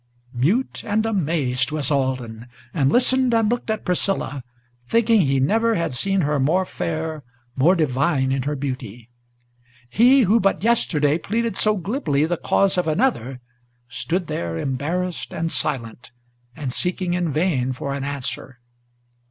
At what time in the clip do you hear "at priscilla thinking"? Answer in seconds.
3.69-5.21